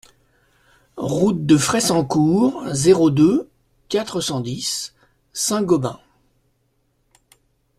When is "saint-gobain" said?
5.31-5.99